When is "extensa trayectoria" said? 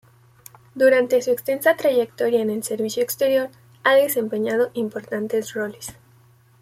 1.29-2.41